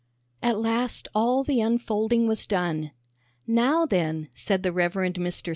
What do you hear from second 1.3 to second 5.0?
the unfolding was done. "Now then," said the Rev.